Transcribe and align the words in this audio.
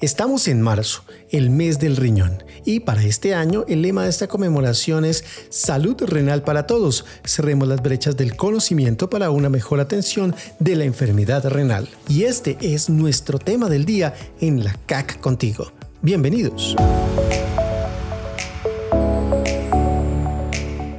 Estamos 0.00 0.46
en 0.46 0.62
marzo, 0.62 1.02
el 1.30 1.50
mes 1.50 1.80
del 1.80 1.96
riñón, 1.96 2.44
y 2.64 2.78
para 2.78 3.02
este 3.02 3.34
año 3.34 3.64
el 3.66 3.82
lema 3.82 4.04
de 4.04 4.10
esta 4.10 4.28
conmemoración 4.28 5.04
es 5.04 5.24
Salud 5.48 5.96
renal 6.02 6.44
para 6.44 6.68
todos. 6.68 7.04
Cerremos 7.24 7.66
las 7.66 7.82
brechas 7.82 8.16
del 8.16 8.36
conocimiento 8.36 9.10
para 9.10 9.30
una 9.30 9.48
mejor 9.48 9.80
atención 9.80 10.36
de 10.60 10.76
la 10.76 10.84
enfermedad 10.84 11.44
renal. 11.48 11.88
Y 12.08 12.24
este 12.24 12.56
es 12.60 12.88
nuestro 12.88 13.40
tema 13.40 13.68
del 13.68 13.86
día 13.86 14.14
en 14.40 14.62
la 14.62 14.72
CAC 14.86 15.18
contigo. 15.18 15.72
Bienvenidos. 16.00 16.76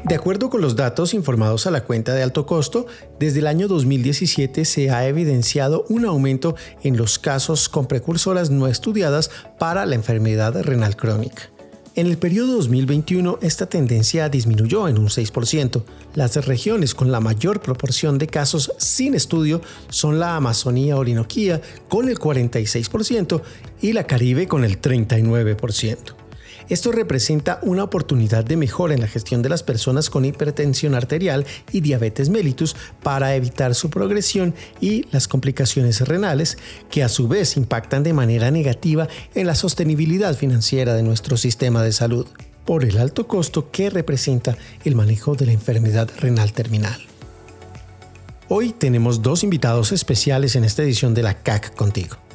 De 0.09 0.15
acuerdo 0.15 0.49
con 0.49 0.61
los 0.61 0.75
datos 0.75 1.13
informados 1.13 1.67
a 1.67 1.71
la 1.71 1.83
cuenta 1.83 2.15
de 2.15 2.23
alto 2.23 2.47
costo, 2.47 2.87
desde 3.19 3.41
el 3.41 3.47
año 3.47 3.67
2017 3.67 4.65
se 4.65 4.89
ha 4.89 5.07
evidenciado 5.07 5.85
un 5.87 6.03
aumento 6.03 6.55
en 6.81 6.97
los 6.97 7.19
casos 7.19 7.69
con 7.69 7.85
precursoras 7.85 8.49
no 8.49 8.65
estudiadas 8.65 9.29
para 9.59 9.85
la 9.85 9.93
enfermedad 9.93 10.59
renal 10.63 10.95
crónica. 10.95 11.51
En 11.93 12.07
el 12.07 12.17
periodo 12.17 12.53
2021 12.53 13.37
esta 13.43 13.67
tendencia 13.67 14.29
disminuyó 14.29 14.87
en 14.87 14.97
un 14.97 15.09
6%. 15.09 15.83
Las 16.15 16.43
regiones 16.43 16.95
con 16.95 17.11
la 17.11 17.19
mayor 17.19 17.61
proporción 17.61 18.17
de 18.17 18.25
casos 18.25 18.73
sin 18.79 19.13
estudio 19.13 19.61
son 19.89 20.19
la 20.19 20.35
Amazonía 20.35 20.97
Orinoquía 20.97 21.61
con 21.87 22.09
el 22.09 22.17
46% 22.17 23.43
y 23.79 23.93
la 23.93 24.05
Caribe 24.05 24.47
con 24.47 24.63
el 24.63 24.81
39%. 24.81 26.18
Esto 26.69 26.91
representa 26.91 27.59
una 27.63 27.83
oportunidad 27.83 28.45
de 28.45 28.55
mejora 28.55 28.93
en 28.93 29.01
la 29.01 29.07
gestión 29.07 29.41
de 29.41 29.49
las 29.49 29.63
personas 29.63 30.11
con 30.11 30.23
hipertensión 30.23 30.93
arterial 30.93 31.47
y 31.71 31.81
diabetes 31.81 32.29
mellitus 32.29 32.75
para 33.01 33.35
evitar 33.35 33.73
su 33.73 33.89
progresión 33.89 34.53
y 34.79 35.05
las 35.11 35.27
complicaciones 35.27 36.01
renales, 36.01 36.59
que 36.91 37.03
a 37.03 37.09
su 37.09 37.27
vez 37.27 37.57
impactan 37.57 38.03
de 38.03 38.13
manera 38.13 38.51
negativa 38.51 39.07
en 39.33 39.47
la 39.47 39.55
sostenibilidad 39.55 40.35
financiera 40.35 40.93
de 40.93 41.01
nuestro 41.01 41.37
sistema 41.37 41.81
de 41.81 41.91
salud, 41.91 42.27
por 42.65 42.85
el 42.85 42.99
alto 42.99 43.27
costo 43.27 43.71
que 43.71 43.89
representa 43.89 44.55
el 44.85 44.95
manejo 44.95 45.33
de 45.33 45.47
la 45.47 45.53
enfermedad 45.53 46.07
renal 46.19 46.53
terminal. 46.53 47.01
Hoy 48.47 48.73
tenemos 48.73 49.23
dos 49.23 49.43
invitados 49.43 49.91
especiales 49.91 50.55
en 50.55 50.63
esta 50.63 50.83
edición 50.83 51.15
de 51.15 51.23
la 51.23 51.33
CAC 51.33 51.75
contigo. 51.75 52.28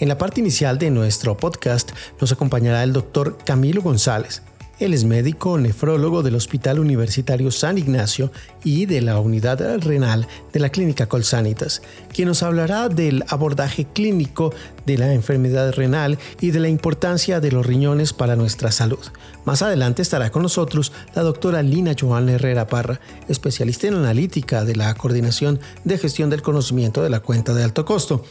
En 0.00 0.08
la 0.08 0.16
parte 0.16 0.40
inicial 0.40 0.78
de 0.78 0.90
nuestro 0.90 1.36
podcast 1.36 1.90
nos 2.22 2.32
acompañará 2.32 2.82
el 2.82 2.94
doctor 2.94 3.36
Camilo 3.44 3.82
González. 3.82 4.40
Él 4.78 4.94
es 4.94 5.04
médico 5.04 5.58
nefrólogo 5.58 6.22
del 6.22 6.36
Hospital 6.36 6.78
Universitario 6.78 7.50
San 7.50 7.76
Ignacio 7.76 8.32
y 8.64 8.86
de 8.86 9.02
la 9.02 9.20
Unidad 9.20 9.60
Renal 9.80 10.26
de 10.54 10.58
la 10.58 10.70
Clínica 10.70 11.06
Colsanitas, 11.06 11.82
quien 12.14 12.28
nos 12.28 12.42
hablará 12.42 12.88
del 12.88 13.24
abordaje 13.28 13.84
clínico 13.84 14.54
de 14.86 14.96
la 14.96 15.12
enfermedad 15.12 15.74
renal 15.74 16.18
y 16.40 16.50
de 16.50 16.60
la 16.60 16.70
importancia 16.70 17.38
de 17.40 17.52
los 17.52 17.66
riñones 17.66 18.14
para 18.14 18.36
nuestra 18.36 18.72
salud. 18.72 19.04
Más 19.44 19.60
adelante 19.60 20.00
estará 20.00 20.30
con 20.30 20.40
nosotros 20.40 20.92
la 21.14 21.20
doctora 21.20 21.62
Lina 21.62 21.94
Joana 21.98 22.32
Herrera 22.32 22.66
Parra, 22.66 23.00
especialista 23.28 23.86
en 23.86 23.96
analítica 23.96 24.64
de 24.64 24.76
la 24.76 24.94
Coordinación 24.94 25.60
de 25.84 25.98
Gestión 25.98 26.30
del 26.30 26.40
Conocimiento 26.40 27.02
de 27.02 27.10
la 27.10 27.20
Cuenta 27.20 27.52
de 27.52 27.64
Alto 27.64 27.84
Costo 27.84 28.24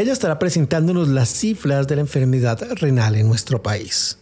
ella 0.00 0.12
estará 0.12 0.38
presentándonos 0.38 1.08
las 1.08 1.30
cifras 1.30 1.88
de 1.88 1.96
la 1.96 2.02
enfermedad 2.02 2.60
renal 2.78 3.14
en 3.14 3.26
nuestro 3.26 3.62
país. 3.62 4.18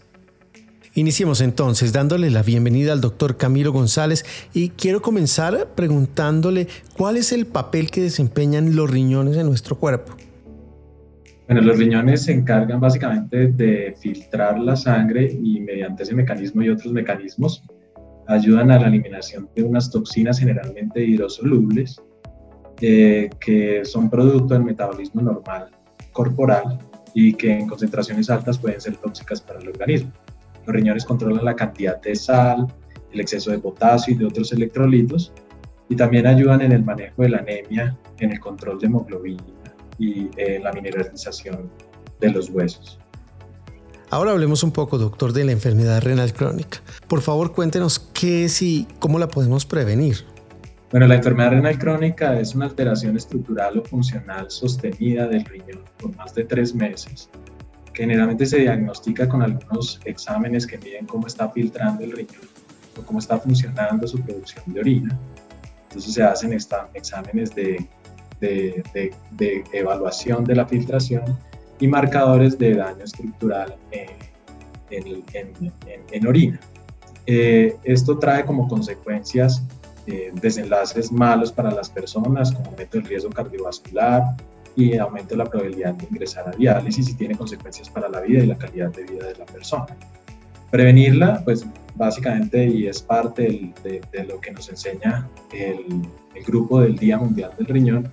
Iniciemos 0.94 1.40
entonces 1.40 1.92
dándole 1.92 2.30
la 2.30 2.44
bienvenida 2.44 2.92
al 2.92 3.00
doctor 3.00 3.36
Camilo 3.36 3.72
González 3.72 4.24
y 4.52 4.68
quiero 4.68 5.02
comenzar 5.02 5.70
preguntándole 5.74 6.68
cuál 6.96 7.16
es 7.16 7.32
el 7.32 7.46
papel 7.46 7.90
que 7.90 8.02
desempeñan 8.02 8.76
los 8.76 8.88
riñones 8.88 9.36
en 9.36 9.46
nuestro 9.46 9.76
cuerpo. 9.76 10.14
Bueno, 11.48 11.62
los 11.62 11.76
riñones 11.76 12.22
se 12.22 12.32
encargan 12.32 12.78
básicamente 12.78 13.48
de 13.48 13.96
filtrar 14.00 14.60
la 14.60 14.76
sangre 14.76 15.36
y 15.42 15.58
mediante 15.58 16.04
ese 16.04 16.14
mecanismo 16.14 16.62
y 16.62 16.68
otros 16.68 16.92
mecanismos 16.92 17.64
ayudan 18.28 18.70
a 18.70 18.78
la 18.78 18.86
eliminación 18.86 19.48
de 19.56 19.64
unas 19.64 19.90
toxinas 19.90 20.38
generalmente 20.38 21.04
hidrosolubles 21.04 22.00
eh, 22.80 23.30
que 23.40 23.84
son 23.84 24.10
producto 24.10 24.54
del 24.54 24.64
metabolismo 24.64 25.22
normal 25.22 25.70
corporal 26.12 26.78
y 27.14 27.34
que 27.34 27.52
en 27.52 27.68
concentraciones 27.68 28.30
altas 28.30 28.58
pueden 28.58 28.80
ser 28.80 28.96
tóxicas 28.96 29.40
para 29.40 29.60
el 29.60 29.68
organismo. 29.68 30.12
Los 30.66 30.74
riñones 30.74 31.04
controlan 31.04 31.44
la 31.44 31.54
cantidad 31.54 32.00
de 32.00 32.14
sal, 32.14 32.66
el 33.12 33.20
exceso 33.20 33.50
de 33.50 33.58
potasio 33.58 34.14
y 34.14 34.16
de 34.16 34.26
otros 34.26 34.52
electrolitos 34.52 35.32
y 35.88 35.96
también 35.96 36.26
ayudan 36.26 36.62
en 36.62 36.72
el 36.72 36.84
manejo 36.84 37.22
de 37.22 37.28
la 37.28 37.38
anemia, 37.38 37.96
en 38.18 38.32
el 38.32 38.40
control 38.40 38.78
de 38.78 38.86
hemoglobina 38.86 39.42
y 39.98 40.28
en 40.36 40.64
la 40.64 40.72
mineralización 40.72 41.70
de 42.20 42.30
los 42.30 42.50
huesos. 42.50 42.98
Ahora 44.10 44.32
hablemos 44.32 44.62
un 44.62 44.70
poco, 44.70 44.98
doctor, 44.98 45.32
de 45.32 45.44
la 45.44 45.52
enfermedad 45.52 46.02
renal 46.02 46.32
crónica. 46.32 46.82
Por 47.08 47.20
favor, 47.20 47.52
cuéntenos 47.52 47.98
qué 47.98 48.44
es 48.44 48.62
y 48.62 48.86
cómo 48.98 49.18
la 49.18 49.28
podemos 49.28 49.66
prevenir. 49.66 50.24
Bueno, 50.94 51.08
la 51.08 51.16
enfermedad 51.16 51.50
renal 51.50 51.76
crónica 51.76 52.38
es 52.38 52.54
una 52.54 52.66
alteración 52.66 53.16
estructural 53.16 53.78
o 53.78 53.82
funcional 53.82 54.48
sostenida 54.48 55.26
del 55.26 55.44
riñón 55.44 55.82
por 55.98 56.14
más 56.14 56.32
de 56.36 56.44
tres 56.44 56.72
meses. 56.72 57.28
Generalmente 57.92 58.46
se 58.46 58.58
diagnostica 58.58 59.28
con 59.28 59.42
algunos 59.42 60.00
exámenes 60.04 60.64
que 60.64 60.78
miden 60.78 61.06
cómo 61.06 61.26
está 61.26 61.50
filtrando 61.50 62.04
el 62.04 62.12
riñón 62.12 62.42
o 62.96 63.02
cómo 63.02 63.18
está 63.18 63.40
funcionando 63.40 64.06
su 64.06 64.20
producción 64.20 64.62
de 64.66 64.78
orina. 64.78 65.18
Entonces 65.88 66.14
se 66.14 66.22
hacen 66.22 66.52
exámenes 66.52 67.52
de, 67.56 67.88
evaluación 69.72 70.44
de 70.44 70.54
la 70.54 70.64
filtración 70.64 71.24
y 71.80 71.88
marcadores 71.88 72.56
de 72.56 72.76
daño 72.76 73.02
estructural 73.02 73.74
en, 73.90 74.10
orina. 76.28 76.60
Eh, 77.26 77.76
esto 77.82 78.16
trae 78.16 78.44
como 78.44 78.68
consecuencias 78.68 79.60
eh, 80.06 80.32
desenlaces 80.34 81.10
malos 81.10 81.50
para 81.50 81.70
las 81.70 81.88
personas, 81.88 82.52
como 82.52 82.70
aumento 82.70 82.98
del 82.98 83.06
riesgo 83.06 83.30
cardiovascular 83.30 84.22
y 84.76 84.96
aumento 84.96 85.30
de 85.30 85.36
la 85.36 85.44
probabilidad 85.44 85.94
de 85.94 86.06
ingresar 86.10 86.48
a 86.48 86.50
diálisis 86.50 87.08
y 87.08 87.14
tiene 87.14 87.36
consecuencias 87.36 87.88
para 87.88 88.08
la 88.08 88.20
vida 88.20 88.42
y 88.42 88.46
la 88.46 88.58
calidad 88.58 88.90
de 88.90 89.04
vida 89.04 89.28
de 89.28 89.36
la 89.36 89.46
persona. 89.46 89.96
Prevenirla, 90.70 91.42
pues 91.44 91.64
básicamente, 91.94 92.66
y 92.66 92.86
es 92.86 93.00
parte 93.00 93.72
de, 93.82 94.24
lo 94.24 94.40
que 94.40 94.50
nos 94.50 94.68
enseña 94.68 95.28
el, 95.52 96.02
grupo 96.44 96.80
del 96.80 96.96
Día 96.96 97.16
Mundial 97.16 97.52
del 97.56 97.66
Riñón, 97.66 98.12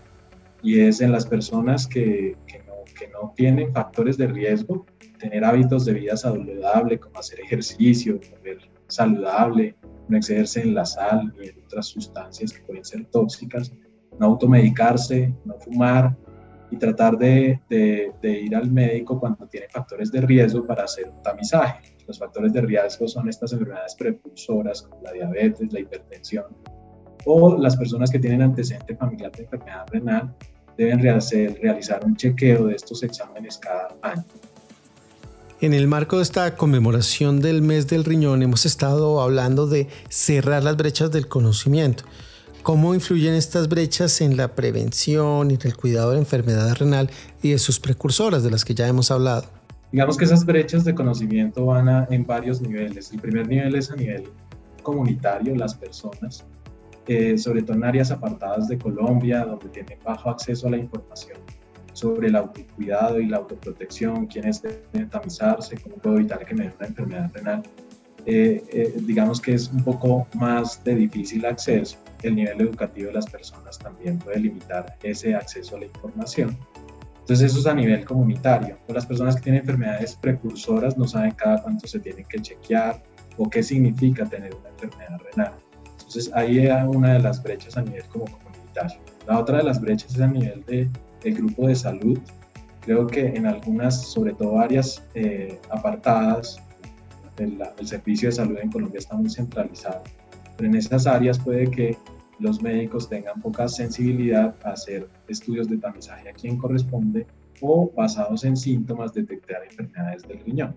y 0.61 0.79
es 0.79 1.01
en 1.01 1.11
las 1.11 1.25
personas 1.25 1.87
que, 1.87 2.37
que, 2.45 2.59
no, 2.59 2.73
que 2.97 3.07
no 3.07 3.33
tienen 3.35 3.73
factores 3.73 4.15
de 4.17 4.27
riesgo, 4.27 4.85
tener 5.19 5.43
hábitos 5.43 5.85
de 5.85 5.93
vida 5.93 6.15
saludable, 6.15 6.99
como 6.99 7.19
hacer 7.19 7.39
ejercicio, 7.41 8.19
comer 8.19 8.59
saludable, 8.87 9.75
no 10.11 10.17
excederse 10.17 10.61
en 10.61 10.75
la 10.75 10.85
sal 10.85 11.33
y 11.41 11.47
en 11.47 11.63
otras 11.63 11.87
sustancias 11.87 12.53
que 12.53 12.61
pueden 12.63 12.85
ser 12.85 13.05
tóxicas, 13.05 13.71
no 14.19 14.27
automedicarse, 14.27 15.33
no 15.45 15.55
fumar 15.55 16.15
y 16.69 16.77
tratar 16.77 17.17
de, 17.17 17.59
ir 18.21 18.55
al 18.55 18.71
médico 18.71 19.19
cuando 19.19 19.47
tiene 19.47 19.67
factores 19.69 20.11
de 20.11 20.21
riesgo 20.21 20.65
para 20.67 20.83
hacer 20.83 21.09
un 21.09 21.21
tamizaje. 21.23 21.95
Los 22.07 22.19
factores 22.19 22.53
de 22.53 22.61
riesgo 22.61 23.07
son 23.07 23.29
estas 23.29 23.53
enfermedades 23.53 23.95
prepulsoras 23.95 24.81
como 24.81 25.01
la 25.01 25.13
diabetes, 25.13 25.71
la 25.71 25.79
hipertensión 25.79 26.45
o 27.25 27.57
las 27.57 27.77
personas 27.77 28.09
que 28.09 28.19
tienen 28.19 28.41
antecedente 28.41 28.95
familiar 28.95 29.31
de 29.31 29.43
enfermedad 29.43 29.85
renal 29.91 30.35
deben 30.77 30.99
realizar 30.99 32.03
un 32.03 32.15
chequeo 32.15 32.67
de 32.67 32.75
estos 32.75 33.03
exámenes 33.03 33.57
cada 33.57 33.95
año. 34.01 34.23
En 35.61 35.75
el 35.75 35.87
marco 35.87 36.17
de 36.17 36.23
esta 36.23 36.55
conmemoración 36.55 37.39
del 37.39 37.61
mes 37.61 37.85
del 37.85 38.03
riñón 38.03 38.41
hemos 38.41 38.65
estado 38.65 39.21
hablando 39.21 39.67
de 39.67 39.89
cerrar 40.09 40.63
las 40.63 40.75
brechas 40.75 41.11
del 41.11 41.27
conocimiento. 41.27 42.03
¿Cómo 42.63 42.95
influyen 42.95 43.35
estas 43.35 43.69
brechas 43.69 44.21
en 44.21 44.37
la 44.37 44.55
prevención 44.55 45.51
y 45.51 45.59
el 45.61 45.77
cuidado 45.77 46.09
de 46.09 46.15
la 46.15 46.21
enfermedad 46.21 46.75
renal 46.77 47.11
y 47.43 47.51
de 47.51 47.59
sus 47.59 47.79
precursoras 47.79 48.41
de 48.41 48.49
las 48.49 48.65
que 48.65 48.73
ya 48.73 48.87
hemos 48.87 49.11
hablado? 49.11 49.43
Digamos 49.91 50.17
que 50.17 50.25
esas 50.25 50.43
brechas 50.47 50.83
de 50.83 50.95
conocimiento 50.95 51.63
van 51.67 52.07
en 52.11 52.25
varios 52.25 52.59
niveles. 52.59 53.11
El 53.11 53.19
primer 53.19 53.47
nivel 53.47 53.75
es 53.75 53.91
a 53.91 53.95
nivel 53.95 54.23
comunitario, 54.81 55.55
las 55.55 55.75
personas, 55.75 56.43
eh, 57.05 57.37
sobre 57.37 57.61
todo 57.61 57.77
en 57.77 57.83
áreas 57.83 58.09
apartadas 58.09 58.67
de 58.67 58.79
Colombia, 58.79 59.45
donde 59.45 59.69
tienen 59.69 59.99
bajo 60.03 60.31
acceso 60.31 60.69
a 60.69 60.71
la 60.71 60.77
información 60.77 61.37
sobre 61.93 62.27
el 62.27 62.35
autocuidado 62.35 63.19
y 63.19 63.27
la 63.27 63.37
autoprotección, 63.37 64.27
quiénes 64.27 64.61
deben 64.61 65.09
tamizarse, 65.09 65.77
cómo 65.77 65.95
puedo 65.97 66.17
evitar 66.17 66.45
que 66.45 66.53
me 66.55 66.65
dé 66.65 66.73
una 66.77 66.87
enfermedad 66.87 67.31
renal. 67.33 67.63
Eh, 68.25 68.63
eh, 68.71 68.93
digamos 69.01 69.41
que 69.41 69.55
es 69.55 69.69
un 69.71 69.83
poco 69.83 70.27
más 70.35 70.83
de 70.83 70.95
difícil 70.95 71.45
acceso. 71.45 71.97
El 72.21 72.35
nivel 72.35 72.61
educativo 72.61 73.07
de 73.07 73.13
las 73.13 73.25
personas 73.25 73.79
también 73.79 74.19
puede 74.19 74.39
limitar 74.39 74.95
ese 75.01 75.33
acceso 75.33 75.75
a 75.75 75.79
la 75.79 75.85
información. 75.85 76.55
Entonces 77.21 77.51
eso 77.51 77.59
es 77.59 77.65
a 77.65 77.73
nivel 77.73 78.03
comunitario. 78.05 78.77
las 78.87 79.05
personas 79.05 79.35
que 79.35 79.41
tienen 79.43 79.61
enfermedades 79.61 80.15
precursoras 80.15 80.97
no 80.97 81.07
saben 81.07 81.31
cada 81.31 81.61
cuánto 81.63 81.87
se 81.87 81.99
tienen 81.99 82.25
que 82.25 82.39
chequear 82.39 83.01
o 83.37 83.49
qué 83.49 83.63
significa 83.63 84.25
tener 84.25 84.53
una 84.53 84.69
enfermedad 84.69 85.19
renal. 85.31 85.53
Entonces 85.93 86.31
ahí 86.33 86.59
es 86.59 86.71
una 86.87 87.13
de 87.13 87.19
las 87.19 87.41
brechas 87.41 87.77
a 87.77 87.81
nivel 87.81 88.03
como 88.05 88.25
comunitario. 88.25 88.99
La 89.27 89.39
otra 89.39 89.59
de 89.59 89.63
las 89.63 89.79
brechas 89.79 90.13
es 90.13 90.21
a 90.21 90.27
nivel 90.27 90.63
de 90.65 90.89
el 91.23 91.35
grupo 91.35 91.67
de 91.67 91.75
salud, 91.75 92.19
Creo 92.81 93.05
que 93.05 93.27
en 93.27 93.45
algunas, 93.45 94.07
sobre 94.07 94.33
todo 94.33 94.59
áreas 94.59 95.03
eh, 95.13 95.59
apartadas, 95.69 96.59
el, 97.37 97.59
servicio 97.83 98.29
de 98.29 98.35
salud 98.35 98.57
en 98.61 98.71
Colombia 98.71 98.97
está 98.97 99.15
muy 99.15 99.29
centralizado, 99.29 100.03
pero 100.57 100.67
en 100.69 100.75
esas 100.75 101.05
áreas 101.07 101.39
puede 101.39 101.69
que 101.69 101.97
los 102.39 102.61
médicos 102.61 103.07
tengan 103.07 103.39
poca 103.39 103.67
sensibilidad 103.67 104.55
a 104.63 104.71
hacer 104.71 105.07
estudios 105.27 105.69
de 105.69 105.77
tamizaje 105.77 106.29
a 106.29 106.33
quien 106.33 106.57
corresponde 106.57 107.27
o 107.61 107.91
basados 107.95 108.43
en 108.43 108.57
síntomas 108.57 109.13
detectar 109.13 109.63
enfermedades 109.63 110.23
del 110.27 110.39
riñón. 110.39 110.73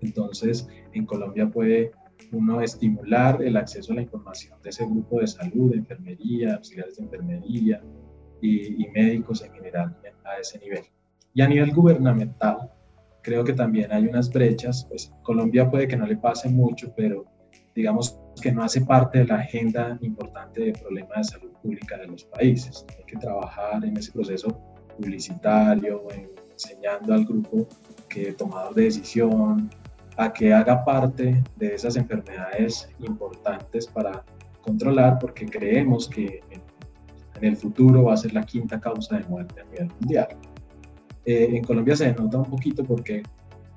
Entonces, 0.00 0.68
en 0.92 1.04
Colombia 1.04 1.50
puede 1.50 1.90
uno 2.30 2.60
estimular 2.60 3.42
el 3.42 3.56
acceso 3.56 3.92
a 3.92 3.96
la 3.96 4.02
información 4.02 4.56
de 4.62 4.70
ese 4.70 4.84
grupo 4.84 5.20
de 5.20 5.26
salud, 5.26 5.72
de 5.72 5.78
enfermería, 5.78 6.54
auxiliares 6.54 6.96
de 6.96 7.02
enfermería 7.02 7.82
y, 8.42 8.84
y 8.84 8.88
médicos 8.90 9.42
en 9.42 9.52
general 9.52 9.96
a 10.24 10.38
ese 10.38 10.58
nivel. 10.58 10.84
Y 11.32 11.40
a 11.40 11.48
nivel 11.48 11.72
gubernamental, 11.72 12.70
creo 13.22 13.42
que 13.44 13.54
también 13.54 13.90
hay 13.92 14.06
unas 14.06 14.30
brechas, 14.30 14.84
pues 14.88 15.10
Colombia 15.22 15.70
puede 15.70 15.88
que 15.88 15.96
no 15.96 16.06
le 16.06 16.16
pase 16.16 16.50
mucho, 16.50 16.92
pero 16.94 17.24
digamos 17.74 18.18
que 18.42 18.52
no 18.52 18.62
hace 18.62 18.82
parte 18.82 19.20
de 19.20 19.26
la 19.26 19.36
agenda 19.36 19.98
importante 20.02 20.60
de 20.60 20.72
problemas 20.72 21.28
de 21.28 21.38
salud 21.38 21.52
pública 21.62 21.96
de 21.96 22.06
los 22.08 22.24
países. 22.24 22.84
Hay 22.98 23.04
que 23.04 23.16
trabajar 23.16 23.84
en 23.84 23.96
ese 23.96 24.12
proceso 24.12 24.48
publicitario, 24.96 26.06
enseñando 26.52 27.14
al 27.14 27.24
grupo 27.24 27.66
que 28.08 28.32
tomador 28.32 28.74
de 28.74 28.84
decisión 28.84 29.70
a 30.18 30.32
que 30.32 30.52
haga 30.52 30.84
parte 30.84 31.42
de 31.56 31.74
esas 31.74 31.96
enfermedades 31.96 32.90
importantes 32.98 33.86
para 33.86 34.24
controlar, 34.60 35.18
porque 35.18 35.46
creemos 35.46 36.08
que 36.08 36.42
en, 37.42 37.48
el 37.48 37.56
futuro 37.56 38.04
va 38.04 38.14
a 38.14 38.16
ser 38.16 38.32
la 38.32 38.44
quinta 38.44 38.80
causa 38.80 39.18
de 39.18 39.24
muerte 39.24 39.60
a 39.60 39.64
nivel 39.64 39.88
mundial. 40.00 40.28
Eh, 41.24 41.48
en 41.52 41.62
Colombia 41.62 41.94
se 41.96 42.06
denota 42.06 42.38
un 42.38 42.44
poquito 42.44 42.84
porque 42.84 43.22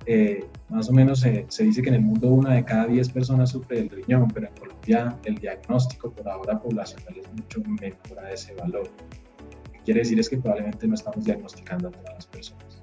eh, 0.08 0.46
más 0.70 0.90
o 0.90 0.94
menos 0.94 1.20
se, 1.20 1.46
dice 1.64 1.82
que 1.82 1.90
en 1.90 1.96
el 1.96 2.02
mundo 2.02 2.28
una 2.30 2.54
de 2.54 2.64
cada 2.64 2.88
10 2.88 3.10
personas 3.10 3.50
sufre 3.50 3.78
del 3.78 3.90
riñón, 3.90 4.28
pero 4.30 4.48
en 4.48 4.54
Colombia 4.54 5.18
el 5.26 5.36
diagnóstico 5.36 6.12
por 6.12 6.28
ahora 6.30 6.60
poblacional 6.60 7.18
es 7.18 7.32
mucho 7.34 7.62
menor 7.62 8.20
a 8.24 8.32
ese 8.32 8.54
valor. 8.56 8.88
Lo 8.88 9.72
que 9.72 9.80
quiere 9.84 10.00
decir 10.02 10.20
es 10.20 10.30
que 10.30 10.38
probablemente 10.38 10.88
no 10.88 10.94
estamos 10.94 11.26
diagnosticando 11.26 11.88
a 11.88 11.92
todas 11.92 12.14
las 12.14 12.28
personas. 12.28 12.82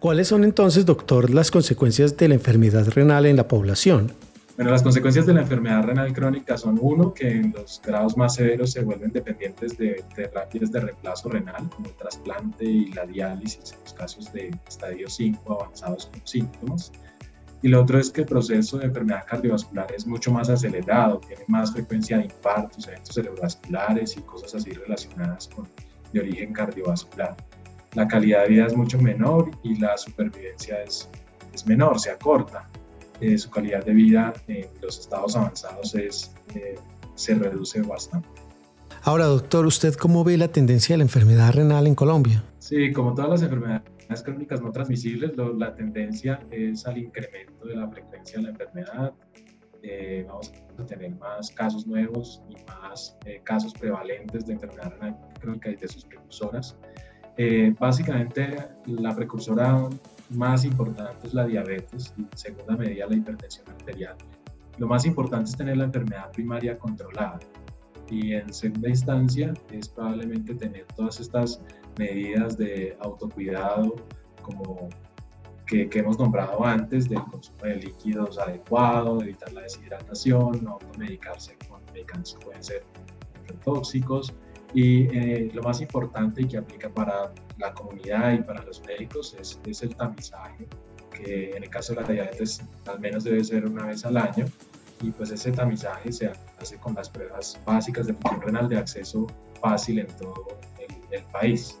¿Cuáles 0.00 0.28
son 0.28 0.44
entonces, 0.44 0.84
doctor, 0.84 1.30
las 1.30 1.50
consecuencias 1.50 2.18
de 2.18 2.28
la 2.28 2.34
enfermedad 2.34 2.86
renal 2.88 3.24
en 3.24 3.36
la 3.36 3.48
población? 3.48 4.12
Bueno, 4.56 4.70
las 4.70 4.84
consecuencias 4.84 5.26
de 5.26 5.34
la 5.34 5.40
enfermedad 5.40 5.82
renal 5.82 6.12
crónica 6.12 6.56
son 6.56 6.78
uno, 6.80 7.12
que 7.12 7.28
en 7.28 7.52
los 7.52 7.82
grados 7.84 8.16
más 8.16 8.36
severos 8.36 8.70
se 8.70 8.84
vuelven 8.84 9.10
dependientes 9.10 9.76
de 9.76 10.04
terapias 10.14 10.70
de 10.70 10.80
reemplazo 10.80 11.28
renal, 11.28 11.68
como 11.70 11.88
el 11.88 11.94
trasplante 11.96 12.64
y 12.64 12.92
la 12.92 13.04
diálisis 13.04 13.72
en 13.72 13.80
los 13.80 13.94
casos 13.94 14.32
de 14.32 14.56
estadio 14.68 15.10
5 15.10 15.60
avanzados 15.60 16.06
con 16.06 16.24
síntomas. 16.24 16.92
Y 17.62 17.68
lo 17.68 17.82
otro 17.82 17.98
es 17.98 18.10
que 18.10 18.20
el 18.20 18.28
proceso 18.28 18.78
de 18.78 18.84
enfermedad 18.84 19.24
cardiovascular 19.26 19.90
es 19.92 20.06
mucho 20.06 20.30
más 20.30 20.48
acelerado, 20.48 21.18
tiene 21.26 21.42
más 21.48 21.72
frecuencia 21.72 22.18
de 22.18 22.26
infartos, 22.26 22.86
eventos 22.86 23.14
cerebrovasculares 23.14 24.16
y 24.16 24.20
cosas 24.22 24.54
así 24.54 24.70
relacionadas 24.70 25.48
con 25.48 25.66
de 26.12 26.20
origen 26.20 26.52
cardiovascular. 26.52 27.36
La 27.94 28.06
calidad 28.06 28.42
de 28.44 28.50
vida 28.50 28.66
es 28.66 28.76
mucho 28.76 29.00
menor 29.00 29.50
y 29.64 29.80
la 29.80 29.96
supervivencia 29.98 30.80
es, 30.82 31.08
es 31.52 31.66
menor, 31.66 31.98
se 31.98 32.10
acorta. 32.10 32.68
Eh, 33.20 33.38
su 33.38 33.50
calidad 33.50 33.84
de 33.84 33.92
vida 33.92 34.32
en 34.48 34.66
los 34.82 34.98
estados 34.98 35.36
avanzados 35.36 35.94
es, 35.94 36.34
eh, 36.54 36.74
se 37.14 37.34
reduce 37.34 37.80
bastante. 37.82 38.28
Ahora, 39.02 39.26
doctor, 39.26 39.66
¿usted 39.66 39.94
cómo 39.94 40.24
ve 40.24 40.36
la 40.36 40.48
tendencia 40.48 40.94
de 40.94 40.98
la 40.98 41.04
enfermedad 41.04 41.52
renal 41.52 41.86
en 41.86 41.94
Colombia? 41.94 42.42
Sí, 42.58 42.92
como 42.92 43.14
todas 43.14 43.30
las 43.30 43.42
enfermedades 43.42 44.22
crónicas 44.24 44.60
no 44.62 44.72
transmisibles, 44.72 45.32
la 45.36 45.74
tendencia 45.74 46.40
es 46.50 46.86
al 46.86 46.98
incremento 46.98 47.66
de 47.66 47.76
la 47.76 47.88
frecuencia 47.88 48.38
de 48.38 48.42
la 48.44 48.50
enfermedad. 48.50 49.12
Eh, 49.82 50.24
vamos 50.26 50.52
a 50.78 50.86
tener 50.86 51.14
más 51.16 51.50
casos 51.50 51.86
nuevos 51.86 52.42
y 52.48 52.56
más 52.66 53.16
casos 53.44 53.74
prevalentes 53.74 54.46
de 54.46 54.54
enfermedad 54.54 54.92
renal 54.92 55.16
crónica 55.40 55.70
y 55.70 55.76
de 55.76 55.86
sus 55.86 56.04
precursoras. 56.04 56.76
básicamente, 57.78 58.56
la 58.86 59.14
precursora 59.14 59.88
más 60.30 60.64
importante 60.64 61.26
es 61.26 61.34
la 61.34 61.46
diabetes 61.46 62.14
y 62.16 62.22
en 62.22 62.28
segunda 62.36 62.76
medida 62.76 63.06
la 63.06 63.16
hipertensión 63.16 63.68
arterial. 63.68 64.16
Lo 64.78 64.86
más 64.86 65.06
importante 65.06 65.50
es 65.50 65.56
tener 65.56 65.76
la 65.76 65.84
enfermedad 65.84 66.30
primaria 66.32 66.78
controlada 66.78 67.38
y 68.10 68.32
en 68.32 68.52
segunda 68.52 68.88
instancia 68.88 69.54
es 69.70 69.88
probablemente 69.88 70.54
tener 70.54 70.84
todas 70.96 71.20
estas 71.20 71.60
medidas 71.98 72.58
de 72.58 72.96
autocuidado 73.00 73.94
como 74.42 74.88
que, 75.66 75.88
que, 75.88 76.00
hemos 76.00 76.18
nombrado 76.18 76.64
antes, 76.64 77.08
del 77.08 77.22
consumo 77.24 77.62
de 77.62 77.76
líquidos 77.76 78.38
adecuado, 78.38 79.22
evitar 79.22 79.50
la 79.52 79.62
deshidratación, 79.62 80.62
no 80.62 80.72
automedicarse 80.72 81.56
con 81.68 81.80
medicamentos 81.92 82.34
que 82.34 82.44
pueden 82.44 82.62
ser 82.62 82.84
tóxicos 83.64 84.34
y 84.74 85.02
eh, 85.16 85.50
lo 85.54 85.62
más 85.62 85.80
importante 85.80 86.46
que 86.46 86.56
aplica 86.56 86.88
para 86.88 87.32
la 87.58 87.72
comunidad 87.72 88.32
y 88.32 88.42
para 88.42 88.62
los 88.64 88.82
médicos 88.84 89.36
es, 89.40 89.60
es, 89.64 89.82
el 89.82 89.94
tamizaje, 89.94 90.66
que 91.12 91.50
en 91.56 91.62
el 91.62 91.70
caso 91.70 91.94
de 91.94 92.00
la 92.00 92.08
diabetes 92.08 92.60
al 92.86 92.98
menos 92.98 93.22
debe 93.22 93.42
ser 93.44 93.64
una 93.66 93.86
vez 93.86 94.04
al 94.04 94.16
año. 94.16 94.46
Y 95.00 95.10
pues 95.10 95.30
ese 95.30 95.52
tamizaje 95.52 96.12
se 96.12 96.32
hace 96.58 96.76
con 96.78 96.94
las 96.94 97.08
pruebas 97.08 97.60
básicas 97.64 98.06
de 98.06 98.14
función 98.14 98.42
renal 98.42 98.68
de 98.68 98.78
acceso 98.78 99.26
fácil 99.60 100.00
en 100.00 100.06
todo 100.08 100.58
el, 100.78 101.18
el 101.18 101.24
país. 101.26 101.78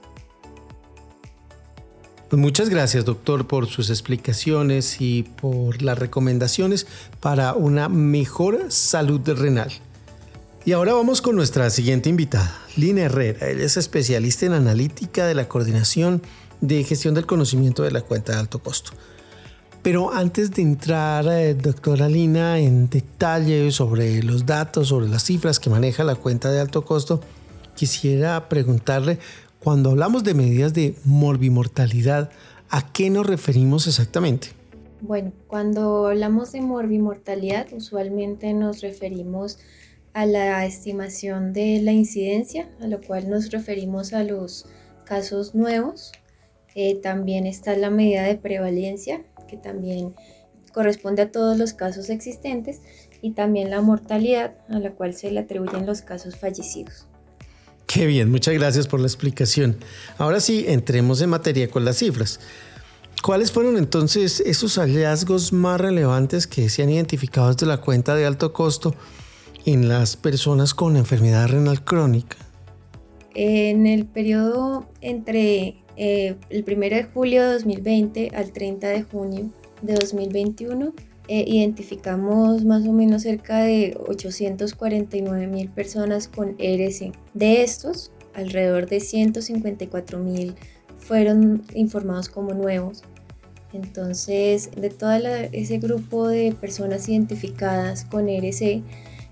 Pues 2.28 2.40
muchas 2.40 2.68
gracias, 2.68 3.04
doctor, 3.04 3.46
por 3.46 3.66
sus 3.66 3.90
explicaciones 3.90 5.00
y 5.00 5.24
por 5.24 5.82
las 5.82 5.98
recomendaciones 5.98 6.86
para 7.20 7.54
una 7.54 7.88
mejor 7.88 8.70
salud 8.70 9.20
renal. 9.36 9.70
Y 10.66 10.72
ahora 10.72 10.94
vamos 10.94 11.20
con 11.20 11.36
nuestra 11.36 11.68
siguiente 11.68 12.08
invitada, 12.08 12.56
Lina 12.74 13.02
Herrera. 13.02 13.50
Ella 13.50 13.66
es 13.66 13.76
especialista 13.76 14.46
en 14.46 14.54
analítica 14.54 15.26
de 15.26 15.34
la 15.34 15.46
coordinación 15.46 16.22
de 16.62 16.82
gestión 16.84 17.14
del 17.14 17.26
conocimiento 17.26 17.82
de 17.82 17.90
la 17.90 18.00
cuenta 18.00 18.32
de 18.32 18.38
alto 18.38 18.60
costo. 18.60 18.92
Pero 19.82 20.10
antes 20.14 20.52
de 20.52 20.62
entrar, 20.62 21.26
eh, 21.28 21.52
doctora 21.52 22.08
Lina, 22.08 22.58
en 22.60 22.88
detalle 22.88 23.70
sobre 23.72 24.22
los 24.22 24.46
datos, 24.46 24.88
sobre 24.88 25.06
las 25.06 25.24
cifras 25.24 25.60
que 25.60 25.68
maneja 25.68 26.02
la 26.02 26.14
cuenta 26.14 26.50
de 26.50 26.60
alto 26.60 26.82
costo, 26.82 27.20
quisiera 27.76 28.48
preguntarle, 28.48 29.18
cuando 29.60 29.90
hablamos 29.90 30.24
de 30.24 30.32
medidas 30.32 30.72
de 30.72 30.96
morbimortalidad, 31.04 32.30
¿a 32.70 32.90
qué 32.90 33.10
nos 33.10 33.26
referimos 33.26 33.86
exactamente? 33.86 34.48
Bueno, 35.02 35.30
cuando 35.46 36.06
hablamos 36.06 36.52
de 36.52 36.62
morbimortalidad, 36.62 37.66
usualmente 37.72 38.54
nos 38.54 38.80
referimos 38.80 39.58
a 39.58 39.83
la 40.14 40.64
estimación 40.64 41.52
de 41.52 41.80
la 41.82 41.92
incidencia, 41.92 42.68
a 42.80 42.86
lo 42.86 43.00
cual 43.00 43.28
nos 43.28 43.50
referimos 43.50 44.12
a 44.12 44.22
los 44.22 44.66
casos 45.04 45.54
nuevos. 45.54 46.12
Eh, 46.76 47.00
también 47.02 47.46
está 47.46 47.76
la 47.76 47.90
medida 47.90 48.22
de 48.22 48.36
prevalencia, 48.36 49.24
que 49.48 49.56
también 49.56 50.14
corresponde 50.72 51.22
a 51.22 51.32
todos 51.32 51.58
los 51.58 51.72
casos 51.72 52.10
existentes, 52.10 52.80
y 53.20 53.32
también 53.32 53.70
la 53.70 53.80
mortalidad, 53.80 54.54
a 54.68 54.78
la 54.78 54.92
cual 54.92 55.14
se 55.14 55.30
le 55.30 55.40
atribuyen 55.40 55.86
los 55.86 56.02
casos 56.02 56.36
fallecidos. 56.36 57.06
Qué 57.86 58.06
bien, 58.06 58.30
muchas 58.30 58.54
gracias 58.54 58.86
por 58.86 59.00
la 59.00 59.06
explicación. 59.06 59.76
Ahora 60.18 60.40
sí, 60.40 60.64
entremos 60.68 61.20
en 61.22 61.30
materia 61.30 61.68
con 61.68 61.84
las 61.84 61.98
cifras. 61.98 62.40
¿Cuáles 63.22 63.52
fueron 63.52 63.78
entonces 63.78 64.40
esos 64.40 64.76
hallazgos 64.78 65.52
más 65.52 65.80
relevantes 65.80 66.46
que 66.46 66.68
se 66.68 66.82
han 66.82 66.90
identificado 66.90 67.52
desde 67.52 67.66
la 67.66 67.80
cuenta 67.80 68.14
de 68.14 68.26
alto 68.26 68.52
costo 68.52 68.94
en 69.64 69.88
las 69.88 70.16
personas 70.16 70.74
con 70.74 70.96
enfermedad 70.96 71.48
renal 71.48 71.84
crónica? 71.84 72.36
En 73.34 73.86
el 73.86 74.06
periodo 74.06 74.86
entre 75.00 75.76
eh, 75.96 76.36
el 76.50 76.64
1 76.66 76.80
de 76.80 77.04
julio 77.04 77.42
de 77.42 77.52
2020 77.54 78.30
al 78.34 78.52
30 78.52 78.88
de 78.88 79.02
junio 79.02 79.50
de 79.82 79.94
2021, 79.94 80.92
eh, 81.26 81.44
identificamos 81.46 82.64
más 82.64 82.86
o 82.86 82.92
menos 82.92 83.22
cerca 83.22 83.58
de 83.60 83.96
849 84.06 85.46
mil 85.46 85.70
personas 85.70 86.28
con 86.28 86.54
ERC. 86.58 87.12
De 87.32 87.62
estos, 87.62 88.12
alrededor 88.34 88.86
de 88.86 89.00
154 89.00 90.18
mil 90.18 90.54
fueron 90.98 91.62
informados 91.74 92.28
como 92.28 92.52
nuevos. 92.52 93.02
Entonces, 93.72 94.70
de 94.76 94.90
todo 94.90 95.12
ese 95.12 95.78
grupo 95.78 96.28
de 96.28 96.52
personas 96.52 97.08
identificadas 97.08 98.04
con 98.04 98.28
ERC, 98.28 98.82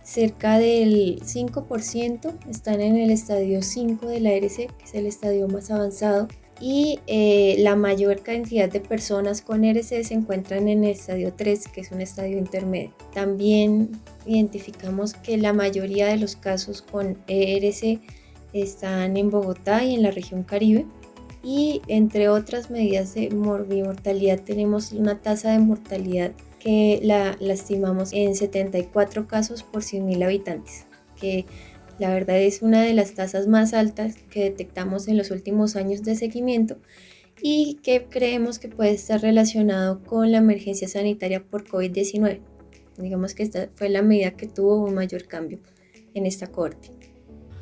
Cerca 0.03 0.59
del 0.59 1.21
5% 1.21 2.33
están 2.51 2.81
en 2.81 2.97
el 2.97 3.11
estadio 3.11 3.63
5 3.63 4.07
de 4.07 4.21
la 4.21 4.31
ARC, 4.31 4.57
que 4.77 4.85
es 4.85 4.95
el 4.95 5.07
estadio 5.07 5.47
más 5.49 5.71
avanzado, 5.71 6.29
y 6.61 7.01
eh, 7.09 7.57
la 7.59 7.75
mayor 7.75 8.23
cantidad 8.23 8.69
de 8.71 8.81
personas 8.81 9.43
con 9.43 9.65
RC 9.65 10.05
se 10.05 10.15
encuentran 10.15 10.69
en 10.69 10.85
el 10.85 10.91
estadio 10.91 11.33
3, 11.35 11.69
que 11.69 11.81
es 11.81 11.91
un 11.91 12.01
estadio 12.01 12.39
intermedio. 12.39 12.93
También 13.13 13.91
identificamos 14.27 15.15
que 15.15 15.37
la 15.39 15.53
mayoría 15.53 16.07
de 16.07 16.19
los 16.19 16.37
casos 16.37 16.83
con 16.83 17.19
ERC 17.27 18.01
están 18.53 19.17
en 19.17 19.31
Bogotá 19.31 19.85
y 19.85 19.95
en 19.95 20.03
la 20.03 20.11
región 20.11 20.43
Caribe. 20.45 20.87
y 21.45 21.83
entre 21.89 22.29
otras 22.29 22.71
medidas 22.71 23.15
de 23.15 23.29
mortalidad 23.31 24.39
tenemos 24.39 24.93
una 24.93 25.21
tasa 25.21 25.51
de 25.51 25.59
mortalidad 25.59 26.31
que 26.63 27.01
la, 27.03 27.37
la 27.41 27.55
estimamos 27.55 28.13
en 28.13 28.35
74 28.35 29.27
casos 29.27 29.63
por 29.63 29.83
100.000 29.83 30.25
habitantes, 30.25 30.87
que 31.21 31.47
la 31.99 32.11
verdad 32.11 32.41
es 32.41 32.63
una 32.63 32.83
de 32.83 32.95
las 32.95 33.15
tasas 33.15 33.49
más 33.49 33.75
altas 33.75 34.17
que 34.31 34.45
detectamos 34.45 35.09
en 35.09 35.17
los 35.17 35.31
últimos 35.31 35.77
años 35.77 36.03
de 36.03 36.15
seguimiento 36.15 36.79
y 37.41 37.81
que 37.83 38.07
creemos 38.09 38.59
que 38.59 38.69
puede 38.69 38.93
estar 38.93 39.21
relacionado 39.21 40.03
con 40.05 40.31
la 40.31 40.39
emergencia 40.39 40.89
sanitaria 40.89 41.43
por 41.45 41.65
COVID-19. 41.65 42.41
Digamos 42.99 43.35
que 43.35 43.43
esta 43.43 43.69
fue 43.75 43.89
la 43.89 44.03
medida 44.03 44.33
que 44.33 44.47
tuvo 44.47 44.77
un 44.77 44.95
mayor 44.95 45.27
cambio 45.27 45.59
en 46.15 46.27
esta 46.27 46.47
corte. 46.47 46.91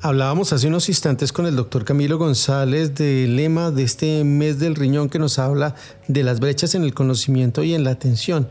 Hablábamos 0.02 0.52
hace 0.52 0.66
unos 0.66 0.88
instantes 0.88 1.32
con 1.32 1.46
el 1.46 1.56
doctor 1.56 1.84
Camilo 1.84 2.16
González 2.18 2.94
del 2.94 3.36
lema 3.36 3.70
de 3.70 3.82
este 3.82 4.24
mes 4.24 4.58
del 4.58 4.74
riñón 4.74 5.10
que 5.10 5.18
nos 5.18 5.38
habla 5.38 5.74
de 6.08 6.22
las 6.22 6.40
brechas 6.40 6.74
en 6.74 6.84
el 6.84 6.94
conocimiento 6.94 7.62
y 7.62 7.74
en 7.74 7.84
la 7.84 7.90
atención. 7.90 8.48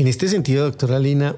En 0.00 0.06
este 0.06 0.28
sentido, 0.28 0.64
doctora 0.64 0.98
Lina, 0.98 1.36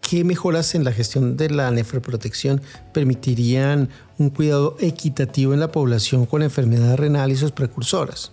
¿qué 0.00 0.24
mejoras 0.24 0.74
en 0.74 0.82
la 0.82 0.92
gestión 0.92 1.36
de 1.36 1.50
la 1.50 1.70
nefroprotección 1.70 2.62
permitirían 2.94 3.90
un 4.16 4.30
cuidado 4.30 4.78
equitativo 4.80 5.52
en 5.52 5.60
la 5.60 5.70
población 5.70 6.24
con 6.24 6.42
enfermedad 6.42 6.96
renal 6.96 7.30
y 7.30 7.36
sus 7.36 7.52
precursoras? 7.52 8.32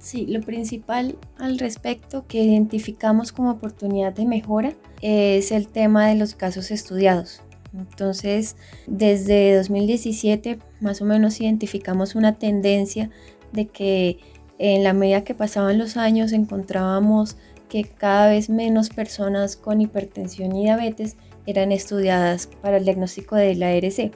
Sí, 0.00 0.26
lo 0.26 0.40
principal 0.40 1.16
al 1.38 1.60
respecto 1.60 2.26
que 2.26 2.42
identificamos 2.42 3.30
como 3.30 3.52
oportunidad 3.52 4.12
de 4.12 4.26
mejora 4.26 4.74
es 5.02 5.52
el 5.52 5.68
tema 5.68 6.08
de 6.08 6.16
los 6.16 6.34
casos 6.34 6.72
estudiados. 6.72 7.42
Entonces, 7.78 8.56
desde 8.88 9.54
2017 9.54 10.58
más 10.80 11.00
o 11.00 11.04
menos 11.04 11.40
identificamos 11.40 12.16
una 12.16 12.40
tendencia 12.40 13.10
de 13.52 13.68
que 13.68 14.18
en 14.58 14.82
la 14.82 14.94
medida 14.94 15.22
que 15.22 15.36
pasaban 15.36 15.78
los 15.78 15.96
años 15.96 16.32
encontrábamos 16.32 17.36
que 17.68 17.84
cada 17.84 18.28
vez 18.28 18.48
menos 18.48 18.88
personas 18.88 19.56
con 19.56 19.80
hipertensión 19.80 20.54
y 20.54 20.64
diabetes 20.64 21.16
eran 21.46 21.72
estudiadas 21.72 22.48
para 22.62 22.76
el 22.76 22.84
diagnóstico 22.84 23.36
de 23.36 23.54
la 23.54 23.70
ARC. 23.70 24.12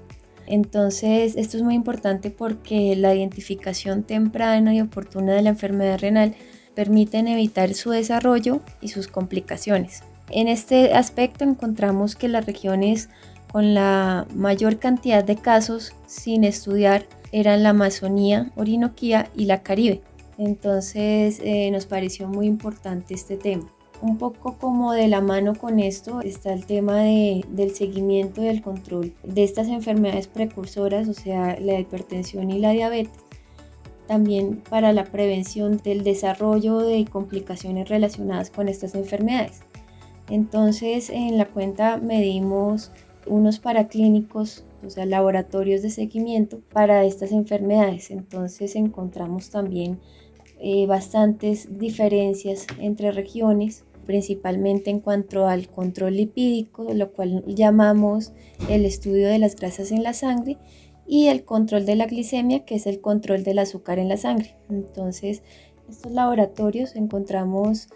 Entonces, 0.47 1.37
esto 1.37 1.57
es 1.57 1.63
muy 1.63 1.75
importante 1.75 2.31
porque 2.31 2.97
la 2.97 3.15
identificación 3.15 4.03
temprana 4.03 4.75
y 4.75 4.81
oportuna 4.81 5.35
de 5.35 5.43
la 5.43 5.51
enfermedad 5.51 5.99
renal 6.01 6.35
permite 6.75 7.19
evitar 7.19 7.75
su 7.75 7.91
desarrollo 7.91 8.61
y 8.81 8.89
sus 8.89 9.07
complicaciones. 9.07 10.03
En 10.31 10.49
este 10.49 10.95
aspecto 10.95 11.45
encontramos 11.45 12.17
que 12.17 12.29
las 12.29 12.47
regiones 12.47 13.11
con 13.53 13.75
la 13.75 14.27
mayor 14.35 14.79
cantidad 14.79 15.25
de 15.25 15.37
casos 15.37 15.93
sin 16.07 16.45
estudiar 16.45 17.07
eran 17.33 17.63
la 17.63 17.71
Amazonía, 17.71 18.51
Orinoquía 18.57 19.29
y 19.37 19.45
la 19.45 19.63
Caribe. 19.63 20.03
Entonces 20.41 21.39
eh, 21.45 21.71
nos 21.71 21.85
pareció 21.85 22.27
muy 22.27 22.47
importante 22.47 23.13
este 23.13 23.37
tema. 23.37 23.71
Un 24.01 24.17
poco 24.17 24.57
como 24.57 24.95
de 24.95 25.07
la 25.07 25.21
mano 25.21 25.55
con 25.55 25.79
esto 25.79 26.23
está 26.23 26.55
el 26.55 26.65
tema 26.65 27.03
del 27.03 27.75
seguimiento 27.75 28.41
y 28.41 28.47
del 28.47 28.63
control 28.63 29.13
de 29.23 29.45
estas 29.45 29.69
enfermedades 29.69 30.29
precursoras, 30.29 31.09
o 31.09 31.13
sea, 31.13 31.61
la 31.61 31.79
hipertensión 31.79 32.51
y 32.51 32.59
la 32.59 32.71
diabetes. 32.71 33.13
También 34.07 34.63
para 34.71 34.95
la 34.95 35.05
prevención 35.05 35.77
del 35.77 36.05
desarrollo 36.05 36.79
de 36.79 37.05
complicaciones 37.05 37.91
relacionadas 37.91 38.49
con 38.49 38.71
estas 38.71 38.95
enfermedades. 38.95 39.61
Entonces 40.31 41.11
en 41.11 41.37
la 41.37 41.45
cuenta 41.45 41.99
medimos 41.99 42.93
unos 43.27 43.59
paraclínicos, 43.59 44.65
o 44.87 44.89
sea, 44.89 45.05
laboratorios 45.05 45.83
de 45.83 45.91
seguimiento 45.91 46.63
para 46.73 47.05
estas 47.05 47.31
enfermedades. 47.31 48.11
Entonces 48.11 48.75
encontramos 48.75 49.51
también 49.51 50.01
eh, 50.61 50.87
bastantes 50.87 51.79
diferencias 51.79 52.67
entre 52.79 53.13
regiones, 53.13 53.85
principalmente 54.07 54.91
en 54.91 55.01
cuanto 55.01 55.47
al 55.47 55.69
control 55.69 56.17
lipídico, 56.17 56.93
lo 56.93 57.13
cual 57.13 57.45
llamamos 57.47 58.33
el 58.69 58.85
estudio 58.85 59.29
de 59.29 59.39
las 59.39 59.57
grasas 59.57 59.91
en 59.93 60.03
la 60.03 60.13
sangre, 60.13 60.59
y 61.07 61.27
el 61.27 61.45
control 61.45 61.87
de 61.87 61.97
la 61.97 62.07
glicemia, 62.07 62.65
que 62.65 62.77
es 62.77 62.87
el 62.87 63.01
control 63.01 63.43
del 63.43 63.59
azúcar 63.59 63.99
en 63.99 64.09
la 64.09 64.17
sangre. 64.17 64.55
Entonces, 64.69 65.43
estos 65.89 66.13
laboratorios 66.13 66.95
encontramos 66.95 67.89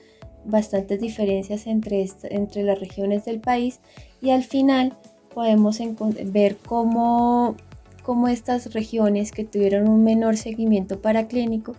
bastantes 0.45 1.01
diferencias 1.01 1.67
entre, 1.67 2.05
entre 2.25 2.65
las 2.65 2.81
regiones 2.81 3.25
del 3.25 3.41
país 3.41 3.81
y 4.21 4.31
al 4.31 4.43
final 4.43 4.99
podemos 5.33 5.79
ver 6.27 6.57
cómo, 6.57 7.57
cómo 8.03 8.29
estas 8.29 8.73
regiones 8.73 9.33
que 9.33 9.45
tuvieron 9.45 9.89
un 9.89 10.05
menor 10.05 10.37
seguimiento 10.37 11.01
paraclínico 11.01 11.75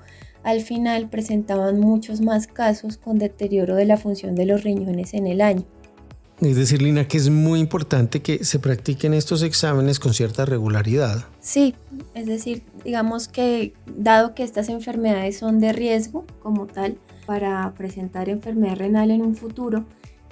al 0.46 0.62
final 0.62 1.10
presentaban 1.10 1.80
muchos 1.80 2.22
más 2.22 2.46
casos 2.46 2.98
con 2.98 3.18
deterioro 3.18 3.76
de 3.76 3.86
la 3.86 3.98
función 3.98 4.36
de 4.36 4.46
los 4.46 4.64
riñones 4.64 5.16
en 5.16 5.26
el 5.26 5.42
año. 5.42 5.66
Es 6.40 6.56
decir, 6.56 6.84
Lina, 6.84 7.08
que 7.08 7.18
es 7.18 7.30
muy 7.32 7.60
importante 7.60 8.22
que 8.22 8.44
se 8.44 8.60
practiquen 8.60 9.16
estos 9.16 9.42
exámenes 9.42 10.00
con 10.00 10.14
cierta 10.14 10.46
regularidad. 10.46 11.26
Sí, 11.40 11.74
es 12.14 12.28
decir, 12.28 12.62
digamos 12.84 13.28
que 13.28 13.74
dado 13.88 14.36
que 14.36 14.44
estas 14.44 14.70
enfermedades 14.70 15.40
son 15.40 15.60
de 15.60 15.74
riesgo 15.74 16.26
como 16.44 16.68
tal 16.68 17.00
para 17.26 17.74
presentar 17.76 18.30
enfermedad 18.30 18.76
renal 18.76 19.10
en 19.10 19.24
un 19.24 19.36
futuro, 19.36 19.86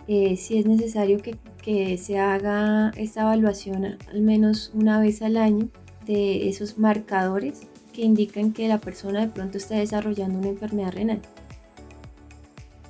eh, 0.07 0.37
si 0.37 0.59
es 0.59 0.67
necesario 0.67 1.17
que, 1.19 1.37
que, 1.63 1.97
se 1.97 2.19
haga 2.19 2.91
esta 2.97 3.21
evaluación 3.21 3.85
al 3.85 4.21
menos 4.21 4.69
una 4.75 4.99
vez 4.99 5.23
al 5.23 5.37
año 5.37 5.69
de 6.05 6.49
esos 6.49 6.77
marcadores 6.77 7.61
que 7.93 8.01
indican 8.01 8.51
que 8.51 8.67
la 8.67 8.79
persona 8.79 9.21
de 9.21 9.27
pronto 9.27 9.57
está 9.57 9.75
desarrollando 9.75 10.39
una 10.39 10.49
enfermedad 10.49 10.91
renal. 10.91 11.21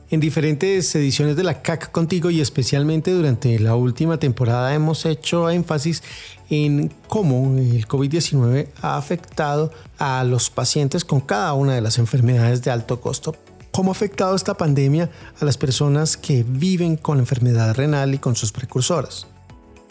En 0.09 0.19
diferentes 0.19 0.93
ediciones 0.93 1.35
de 1.35 1.43
la 1.43 1.63
CAC 1.63 1.91
contigo 1.91 2.29
y 2.29 2.39
especialmente 2.39 3.11
durante 3.11 3.57
la 3.57 3.75
última 3.75 4.19
temporada 4.19 4.75
hemos 4.75 5.07
hecho 5.07 5.49
énfasis 5.49 6.03
en 6.51 6.91
cómo 7.07 7.57
el 7.57 7.87
COVID-19 7.87 8.67
ha 8.81 8.97
afectado 8.97 9.71
a 9.97 10.23
los 10.23 10.51
pacientes 10.51 11.03
con 11.03 11.19
cada 11.19 11.53
una 11.53 11.73
de 11.73 11.81
las 11.81 11.97
enfermedades 11.97 12.61
de 12.61 12.69
alto 12.69 13.01
costo. 13.01 13.35
¿Cómo 13.71 13.89
ha 13.89 13.93
afectado 13.93 14.35
esta 14.35 14.55
pandemia 14.55 15.09
a 15.41 15.45
las 15.45 15.57
personas 15.57 16.15
que 16.15 16.45
viven 16.47 16.95
con 16.95 17.17
enfermedad 17.17 17.73
renal 17.73 18.13
y 18.13 18.19
con 18.19 18.35
sus 18.35 18.51
precursoras? 18.51 19.25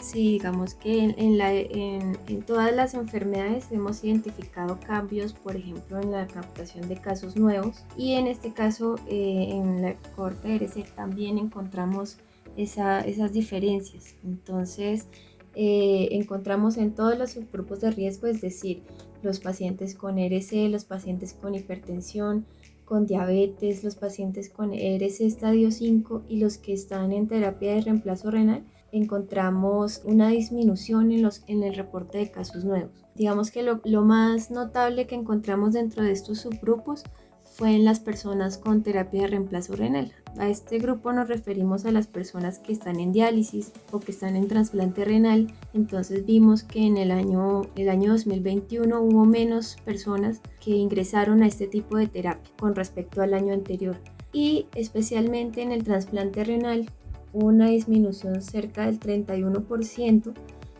Sí, 0.03 0.33
digamos 0.33 0.75
que 0.75 1.15
en, 1.17 2.43
todas 2.45 2.75
las 2.75 2.93
enfermedades 2.93 3.71
hemos 3.71 4.03
identificado 4.03 4.77
cambios, 4.85 5.31
por 5.31 5.55
ejemplo, 5.55 5.97
en 6.01 6.11
la 6.11 6.27
captación 6.27 6.89
de 6.89 6.97
casos 6.97 7.37
nuevos 7.37 7.85
y 7.95 8.15
en 8.15 8.27
este 8.27 8.51
caso 8.51 8.95
eh, 9.07 9.47
en 9.49 9.81
la 9.81 9.95
corte 10.17 10.49
de 10.49 10.55
RC 10.55 10.83
también 10.93 11.37
encontramos 11.37 12.17
esas 12.57 13.31
diferencias. 13.31 14.15
Entonces, 14.25 15.07
eh, 15.55 16.09
encontramos 16.11 16.75
en 16.75 16.93
todos 16.93 17.17
los 17.17 17.31
subgrupos 17.31 17.79
de 17.79 17.91
riesgo, 17.91 18.27
es 18.27 18.41
decir, 18.41 18.83
los 19.21 19.39
pacientes 19.39 19.95
con 19.95 20.19
RC, 20.19 20.67
los 20.67 20.83
pacientes 20.83 21.33
con 21.33 21.55
hipertensión, 21.55 22.45
con 22.83 23.07
diabetes, 23.07 23.85
los 23.85 23.95
pacientes 23.95 24.49
con 24.49 24.73
ERS 24.73 25.21
estadio 25.21 25.71
5 25.71 26.23
y 26.27 26.39
los 26.41 26.57
que 26.57 26.73
están 26.73 27.13
en 27.13 27.29
terapia 27.29 27.75
de 27.75 27.81
reemplazo 27.81 28.31
renal, 28.31 28.65
encontramos 28.93 30.01
una 30.05 30.29
disminución 30.29 31.11
en, 31.11 31.23
los, 31.23 31.43
en 31.47 31.63
el 31.63 31.75
reporte 31.75 32.19
de 32.19 32.31
casos 32.31 32.63
nuevos. 32.63 32.91
Digamos 33.15 33.51
que 33.51 33.63
lo, 33.63 33.81
lo 33.83 34.03
más 34.03 34.51
notable 34.51 35.07
que 35.07 35.15
encontramos 35.15 35.73
dentro 35.73 36.03
de 36.03 36.11
estos 36.11 36.39
subgrupos 36.39 37.03
fue 37.43 37.75
en 37.75 37.85
las 37.85 37.99
personas 37.99 38.57
con 38.57 38.81
terapia 38.81 39.23
de 39.23 39.27
reemplazo 39.27 39.75
renal. 39.75 40.11
A 40.37 40.49
este 40.49 40.79
grupo 40.79 41.13
nos 41.13 41.27
referimos 41.27 41.85
a 41.85 41.91
las 41.91 42.07
personas 42.07 42.57
que 42.57 42.73
están 42.73 42.99
en 42.99 43.11
diálisis 43.11 43.71
o 43.91 43.99
que 43.99 44.11
están 44.11 44.35
en 44.35 44.47
trasplante 44.47 45.05
renal. 45.05 45.53
Entonces 45.73 46.25
vimos 46.25 46.63
que 46.63 46.87
en 46.87 46.97
el 46.97 47.11
año, 47.11 47.61
el 47.75 47.89
año 47.89 48.11
2021 48.13 48.99
hubo 48.99 49.25
menos 49.25 49.77
personas 49.85 50.41
que 50.59 50.71
ingresaron 50.71 51.43
a 51.43 51.47
este 51.47 51.67
tipo 51.67 51.97
de 51.97 52.07
terapia 52.07 52.51
con 52.57 52.73
respecto 52.73 53.21
al 53.21 53.35
año 53.35 53.53
anterior. 53.53 53.97
Y 54.31 54.65
especialmente 54.73 55.61
en 55.61 55.71
el 55.71 55.83
trasplante 55.83 56.43
renal 56.43 56.89
una 57.33 57.67
disminución 57.67 58.41
cerca 58.41 58.85
del 58.85 58.99
31% 58.99 60.33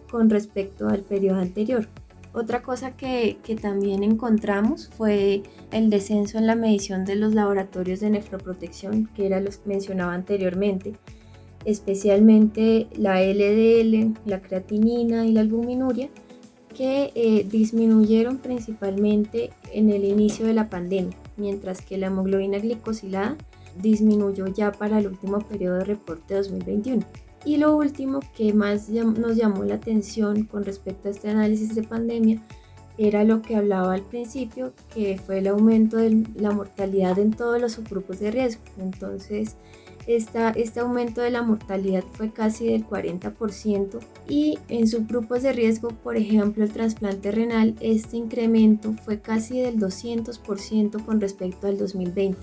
con 0.09 0.29
respecto 0.29 0.87
al 0.87 1.01
periodo 1.01 1.39
anterior. 1.39 1.87
Otra 2.33 2.63
cosa 2.63 2.95
que, 2.97 3.37
también 3.61 4.03
encontramos 4.03 4.89
fue 4.97 5.43
el 5.71 5.91
descenso 5.91 6.39
en 6.39 6.47
la 6.47 6.55
medición 6.55 7.05
de 7.05 7.15
los 7.15 7.35
laboratorios 7.35 7.99
de 7.99 8.09
nefroprotección, 8.09 9.07
que 9.15 9.27
era 9.27 9.39
los 9.39 9.57
que 9.57 9.69
mencionaba 9.69 10.15
anteriormente, 10.15 10.93
especialmente 11.63 12.87
la 12.95 13.21
LDL, 13.21 14.15
la 14.25 14.41
creatinina 14.41 15.27
y 15.27 15.31
la 15.31 15.41
albuminuria, 15.41 16.09
que 16.75 17.11
eh, 17.13 17.45
disminuyeron 17.47 18.39
principalmente 18.39 19.51
en 19.71 19.91
el 19.91 20.03
inicio 20.03 20.47
de 20.47 20.53
la 20.53 20.69
pandemia, 20.69 21.15
mientras 21.37 21.81
que 21.81 21.99
la 21.99 22.07
hemoglobina 22.07 22.57
glicosilada 22.57 23.37
disminuyó 23.81 24.47
ya 24.47 24.71
para 24.71 24.99
el 24.99 25.07
último 25.07 25.39
periodo 25.39 25.77
de 25.77 25.85
reporte 25.85 26.35
2021. 26.35 27.03
Y 27.45 27.57
lo 27.57 27.75
último 27.75 28.21
que 28.35 28.53
más 28.53 28.89
nos 28.89 29.35
llamó 29.35 29.63
la 29.63 29.75
atención 29.75 30.45
con 30.45 30.63
respecto 30.63 31.07
a 31.07 31.11
este 31.11 31.29
análisis 31.29 31.75
de 31.75 31.83
pandemia 31.83 32.41
era 32.97 33.23
lo 33.23 33.41
que 33.41 33.55
hablaba 33.55 33.93
al 33.93 34.03
principio, 34.03 34.73
que 34.93 35.17
fue 35.17 35.39
el 35.39 35.47
aumento 35.47 35.97
de 35.97 36.25
la 36.35 36.51
mortalidad 36.51 37.17
en 37.19 37.31
todos 37.31 37.59
los 37.59 37.73
subgrupos 37.73 38.19
de 38.19 38.31
riesgo. 38.31 38.61
Entonces, 38.77 39.57
este 40.05 40.79
aumento 40.79 41.21
de 41.21 41.31
la 41.31 41.41
mortalidad 41.41 42.03
fue 42.11 42.31
casi 42.31 42.67
del 42.67 42.85
40% 42.85 43.99
y 44.27 44.59
en 44.67 44.87
subgrupos 44.87 45.41
de 45.43 45.53
riesgo, 45.53 45.89
por 45.89 46.17
ejemplo, 46.17 46.63
el 46.63 46.71
trasplante 46.71 47.31
renal, 47.31 47.75
este 47.79 48.17
incremento 48.17 48.93
fue 49.03 49.21
casi 49.21 49.59
del 49.59 49.79
200% 49.79 51.03
con 51.03 51.19
respecto 51.19 51.67
al 51.67 51.77
2020. 51.77 52.37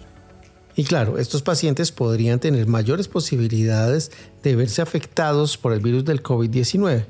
Y 0.77 0.85
claro, 0.85 1.19
estos 1.19 1.43
pacientes 1.43 1.93
podrían 1.93 2.39
tener 2.41 2.67
mayores 2.67 3.09
posibilidades 3.09 4.13
de 4.43 4.57
verse 4.57 4.83
afectados 4.83 5.57
por 5.57 5.73
el 5.73 5.81
virus 5.81 6.05
del 6.05 6.23
COVID-19. 6.23 7.05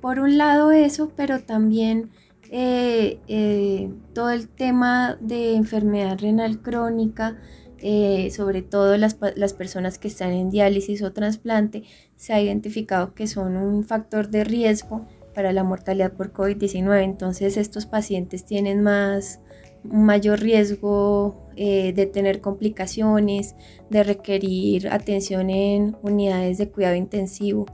Por 0.00 0.18
un 0.18 0.38
lado 0.38 0.72
eso, 0.72 1.10
pero 1.16 1.40
también 1.42 2.10
eh, 2.50 3.18
eh, 3.26 3.90
todo 4.12 4.30
el 4.30 4.48
tema 4.48 5.16
de 5.20 5.54
enfermedad 5.54 6.18
renal 6.18 6.60
crónica, 6.62 7.36
eh, 7.78 8.30
sobre 8.30 8.62
todo 8.62 8.96
las, 8.96 9.16
las, 9.34 9.52
personas 9.52 9.98
que 9.98 10.08
están 10.08 10.32
en 10.32 10.50
diálisis 10.50 11.02
o 11.02 11.12
trasplante, 11.12 11.84
se 12.16 12.32
ha 12.32 12.40
identificado 12.40 13.14
que 13.14 13.26
son 13.26 13.56
un 13.56 13.84
factor 13.84 14.28
de 14.28 14.44
riesgo 14.44 15.06
para 15.34 15.52
la 15.52 15.64
mortalidad 15.64 16.12
por 16.12 16.32
COVID-19. 16.32 17.02
Entonces 17.02 17.56
estos 17.56 17.86
pacientes 17.86 18.44
tienen 18.44 18.82
más, 18.82 19.40
mayor 19.90 20.40
riesgo 20.40 21.46
eh, 21.56 21.92
de 21.94 22.06
tener 22.06 22.40
complicaciones, 22.40 23.54
de 23.90 24.02
requerir 24.02 24.88
atención 24.88 25.50
en 25.50 25.96
unidades 26.02 26.58
de 26.58 26.68
cuidado 26.68 26.96
intensivo. 26.96 27.66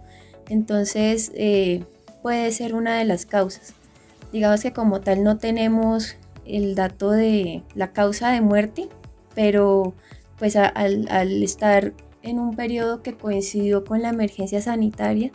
Entonces 0.49 1.33
eh, 1.35 1.83
puede 2.23 2.51
ser 2.53 2.75
una 2.75 2.99
de 2.99 3.05
las 3.05 3.27
causas. 3.27 3.75
Digamos 4.33 4.63
que 4.63 4.73
como 4.73 5.01
tal 5.01 5.25
no 5.25 5.39
tenemos 5.39 6.17
el 6.47 6.75
dato 6.75 7.11
de 7.11 7.63
la 7.75 7.93
causa 7.93 8.31
de 8.31 8.41
muerte, 8.41 8.89
pero 9.35 9.95
pues 10.39 10.57
al, 10.57 11.43
estar 11.43 11.93
en 12.23 12.39
un 12.39 12.55
periodo 12.57 13.03
que 13.03 13.15
coincidió 13.15 13.85
con 13.85 14.03
la 14.03 14.11
emergencia 14.11 14.61
sanitaria 14.61 15.33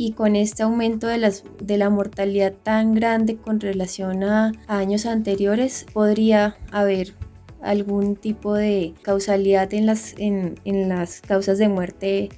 y 0.00 0.12
con 0.12 0.34
este 0.34 0.62
aumento 0.62 1.08
de, 1.08 1.18
las, 1.18 1.44
de 1.62 1.76
la 1.76 1.90
mortalidad 1.90 2.54
tan 2.62 2.94
grande 2.94 3.36
con 3.36 3.60
relación 3.60 4.24
a, 4.24 4.52
años 4.66 5.04
anteriores, 5.04 5.84
podría 5.92 6.56
haber 6.72 7.12
algún 7.60 8.16
tipo 8.16 8.54
de 8.54 8.94
causalidad 9.02 9.74
en 9.74 9.84
las, 9.84 10.14
en 10.16 10.88
las 10.88 11.20
causas 11.20 11.58
de 11.58 11.68
muerte 11.68 12.30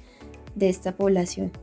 de 0.55 0.67
esta 0.67 0.97
población. 0.97 1.53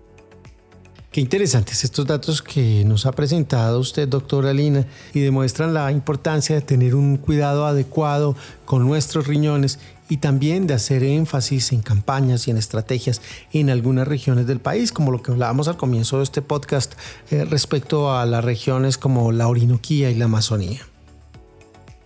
Qué 1.12 1.20
interesantes 1.20 1.82
estos 1.82 2.06
datos 2.06 2.40
que 2.40 2.84
nos 2.86 3.04
ha 3.04 3.10
presentado 3.10 3.80
usted, 3.80 4.08
doctora 4.08 4.54
Lina, 4.54 4.86
y 5.12 5.20
demuestran 5.20 5.74
la 5.74 5.90
importancia 5.90 6.54
de 6.54 6.62
tener 6.62 6.94
un 6.94 7.16
cuidado 7.16 7.66
adecuado 7.66 8.36
con 8.64 8.86
nuestros 8.86 9.26
riñones 9.26 9.80
y 10.10 10.18
también 10.18 10.66
de 10.66 10.74
hacer 10.74 11.02
énfasis 11.02 11.72
en 11.72 11.80
campañas 11.80 12.46
y 12.46 12.50
en 12.50 12.58
estrategias 12.58 13.22
en 13.54 13.70
algunas 13.70 14.06
regiones 14.06 14.46
del 14.46 14.60
país, 14.60 14.92
como 14.92 15.12
lo 15.12 15.22
que 15.22 15.30
hablábamos 15.30 15.68
al 15.68 15.78
comienzo 15.78 16.18
de 16.18 16.24
este 16.24 16.42
podcast 16.42 16.94
eh, 17.30 17.46
respecto 17.46 18.12
a 18.12 18.26
las 18.26 18.44
regiones 18.44 18.98
como 18.98 19.32
la 19.32 19.48
Orinoquía 19.48 20.10
y 20.10 20.16
la 20.16 20.26
Amazonía. 20.26 20.80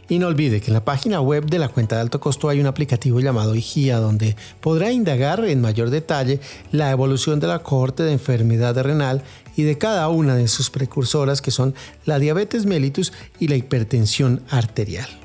Y 0.06 0.18
no 0.18 0.26
olvide 0.26 0.60
que 0.60 0.66
en 0.66 0.74
la 0.74 0.84
página 0.84 1.22
web 1.22 1.46
de 1.46 1.58
la 1.58 1.68
cuenta 1.68 1.96
de 1.96 2.02
alto 2.02 2.20
costo 2.20 2.50
hay 2.50 2.60
un 2.60 2.66
aplicativo 2.66 3.20
llamado 3.20 3.54
IGIA 3.54 3.98
donde 3.98 4.36
podrá 4.60 4.92
indagar 4.92 5.42
en 5.46 5.62
mayor 5.62 5.88
detalle 5.88 6.40
la 6.72 6.90
evolución 6.90 7.40
de 7.40 7.46
la 7.46 7.60
cohorte 7.60 8.02
de 8.02 8.12
enfermedad 8.12 8.78
renal 8.82 9.22
y 9.56 9.62
de 9.62 9.78
cada 9.78 10.08
una 10.08 10.36
de 10.36 10.48
sus 10.48 10.68
precursoras 10.68 11.40
que 11.40 11.50
son 11.50 11.74
la 12.04 12.18
diabetes 12.18 12.66
mellitus 12.66 13.14
y 13.40 13.48
la 13.48 13.56
hipertensión 13.56 14.42
arterial. 14.50 15.23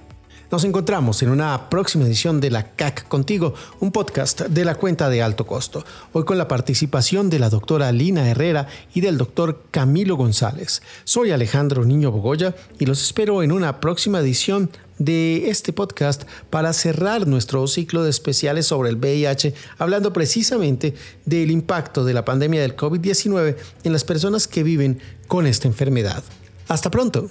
Nos 0.51 0.63
encontramos 0.63 1.21
en 1.21 1.29
una 1.29 1.69
próxima 1.69 2.05
edición 2.05 2.41
de 2.41 2.49
La 2.49 2.71
CAC 2.71 3.07
Contigo, 3.07 3.53
un 3.79 3.91
podcast 3.91 4.41
de 4.41 4.65
la 4.65 4.73
cuenta 4.73 5.07
de 5.07 5.21
alto 5.21 5.45
costo. 5.45 5.85
Hoy 6.11 6.23
con 6.23 6.39
la 6.39 6.47
participación 6.47 7.29
de 7.29 7.37
la 7.37 7.51
doctora 7.51 7.91
Lina 7.91 8.27
Herrera 8.27 8.67
y 8.95 9.01
del 9.01 9.19
doctor 9.19 9.65
Camilo 9.69 10.15
González. 10.15 10.81
Soy 11.03 11.29
Alejandro 11.29 11.85
Niño 11.85 12.11
Bogoya 12.11 12.55
y 12.79 12.87
los 12.87 12.99
espero 13.03 13.43
en 13.43 13.51
una 13.51 13.79
próxima 13.79 14.21
edición 14.21 14.71
de 14.97 15.51
este 15.51 15.71
podcast 15.71 16.23
para 16.49 16.73
cerrar 16.73 17.27
nuestro 17.27 17.67
ciclo 17.67 18.01
de 18.01 18.09
especiales 18.09 18.65
sobre 18.65 18.89
el 18.89 18.95
VIH, 18.95 19.53
hablando 19.77 20.13
precisamente 20.13 20.95
del 21.25 21.51
impacto 21.51 22.03
de 22.03 22.15
la 22.15 22.25
pandemia 22.25 22.61
del 22.61 22.75
COVID-19 22.75 23.55
en 23.83 23.93
las 23.93 24.03
personas 24.03 24.47
que 24.47 24.63
viven 24.63 24.99
con 25.27 25.45
esta 25.45 25.67
enfermedad. 25.67 26.23
Hasta 26.67 26.89
pronto. 26.89 27.29